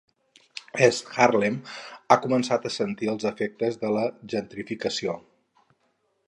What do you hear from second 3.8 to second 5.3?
de la gentrificació.